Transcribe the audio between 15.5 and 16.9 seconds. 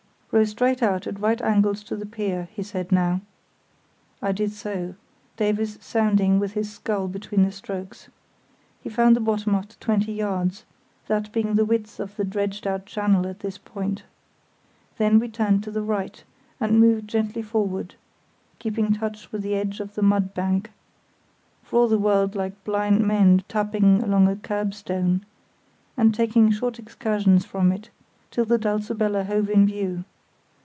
to the right, and